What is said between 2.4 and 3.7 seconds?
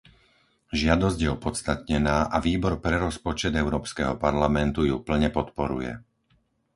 Výbor pre rozpočet